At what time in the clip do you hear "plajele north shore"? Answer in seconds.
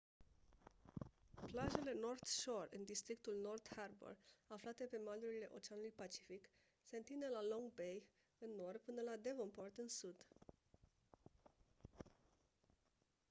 1.45-2.67